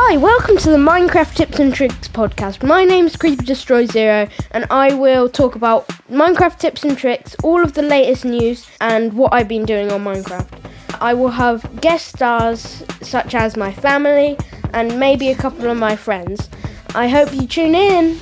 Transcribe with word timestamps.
Hi, 0.00 0.16
welcome 0.16 0.56
to 0.58 0.70
the 0.70 0.76
Minecraft 0.76 1.34
Tips 1.34 1.58
and 1.58 1.74
Tricks 1.74 2.06
podcast. 2.06 2.62
My 2.62 2.84
name 2.84 3.06
is 3.06 3.16
Creeper 3.16 3.42
Destroy 3.42 3.84
Zero, 3.84 4.28
and 4.52 4.64
I 4.70 4.94
will 4.94 5.28
talk 5.28 5.56
about 5.56 5.88
Minecraft 6.08 6.56
tips 6.56 6.84
and 6.84 6.96
tricks, 6.96 7.34
all 7.42 7.64
of 7.64 7.74
the 7.74 7.82
latest 7.82 8.24
news, 8.24 8.70
and 8.80 9.12
what 9.12 9.34
I've 9.34 9.48
been 9.48 9.66
doing 9.66 9.90
on 9.90 10.04
Minecraft. 10.04 10.48
I 11.00 11.14
will 11.14 11.30
have 11.30 11.80
guest 11.80 12.14
stars 12.14 12.84
such 13.02 13.34
as 13.34 13.56
my 13.56 13.72
family 13.72 14.38
and 14.72 15.00
maybe 15.00 15.30
a 15.30 15.34
couple 15.34 15.68
of 15.68 15.76
my 15.76 15.96
friends. 15.96 16.48
I 16.94 17.08
hope 17.08 17.34
you 17.34 17.48
tune 17.48 17.74
in. 17.74 18.20